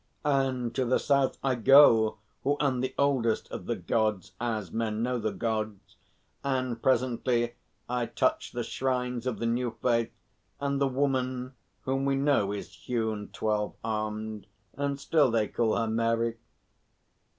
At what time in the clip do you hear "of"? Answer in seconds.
3.51-3.67, 9.27-9.37